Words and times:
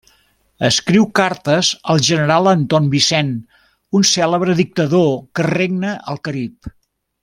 Escriu 0.69 1.05
cartes 1.19 1.69
al 1.95 2.01
general 2.07 2.51
Anton 2.53 2.89
Vincent, 2.95 3.31
un 4.01 4.09
cèlebre 4.15 4.59
dictador 4.65 5.09
que 5.37 5.51
regna 5.53 5.97
al 6.15 6.23
Carib. 6.29 6.73